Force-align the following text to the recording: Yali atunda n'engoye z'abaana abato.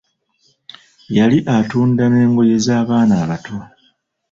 Yali 1.15 1.37
atunda 1.57 2.03
n'engoye 2.07 2.55
z'abaana 2.65 3.13
abato. 3.23 3.55